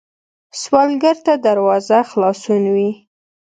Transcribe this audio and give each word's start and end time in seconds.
سوالګر 0.61 1.17
ته 1.25 1.33
دروازه 1.45 1.99
خلاصون 2.09 2.63
وي 2.73 2.91